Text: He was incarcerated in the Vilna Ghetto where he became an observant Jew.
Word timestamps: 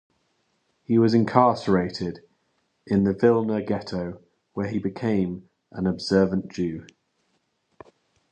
He 0.83 0.97
was 0.97 1.13
incarcerated 1.13 2.21
in 2.87 3.03
the 3.03 3.13
Vilna 3.13 3.61
Ghetto 3.61 4.19
where 4.53 4.65
he 4.67 4.79
became 4.79 5.47
an 5.71 5.85
observant 5.85 6.51
Jew. 6.51 6.87